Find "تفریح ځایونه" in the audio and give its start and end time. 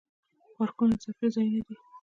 1.03-1.61